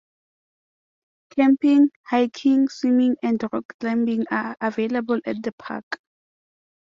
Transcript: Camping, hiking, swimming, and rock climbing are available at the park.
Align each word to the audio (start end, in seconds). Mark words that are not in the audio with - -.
Camping, 1.29 1.91
hiking, 2.07 2.67
swimming, 2.69 3.17
and 3.21 3.43
rock 3.53 3.75
climbing 3.79 4.25
are 4.31 4.57
available 4.59 5.19
at 5.27 5.43
the 5.43 5.51
park. 5.51 5.99